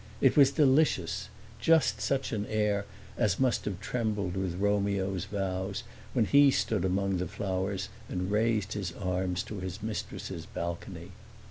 [0.19, 1.29] It was delicious
[1.59, 7.17] just such an air as must have trembled with Romeo's vows when he stood among
[7.17, 11.11] the flowers and raised his arms to his mistress's balcony.